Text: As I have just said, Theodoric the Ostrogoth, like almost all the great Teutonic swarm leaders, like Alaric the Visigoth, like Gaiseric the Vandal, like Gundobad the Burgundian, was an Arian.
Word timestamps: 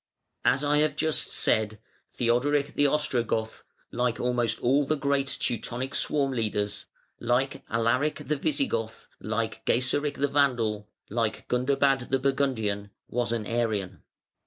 As 0.43 0.63
I 0.63 0.77
have 0.79 0.95
just 0.95 1.31
said, 1.31 1.77
Theodoric 2.11 2.73
the 2.73 2.87
Ostrogoth, 2.87 3.61
like 3.91 4.19
almost 4.19 4.59
all 4.59 4.83
the 4.83 4.95
great 4.97 5.27
Teutonic 5.27 5.93
swarm 5.93 6.31
leaders, 6.31 6.87
like 7.19 7.63
Alaric 7.69 8.15
the 8.25 8.35
Visigoth, 8.35 9.05
like 9.19 9.63
Gaiseric 9.67 10.15
the 10.15 10.27
Vandal, 10.27 10.89
like 11.11 11.47
Gundobad 11.47 12.09
the 12.09 12.17
Burgundian, 12.17 12.89
was 13.09 13.31
an 13.31 13.45
Arian. 13.45 14.01